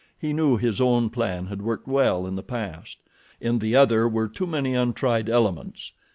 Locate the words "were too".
4.09-4.47